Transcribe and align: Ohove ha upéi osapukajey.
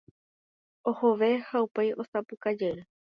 Ohove 0.91 1.29
ha 1.49 1.57
upéi 1.67 1.93
osapukajey. 2.01 2.77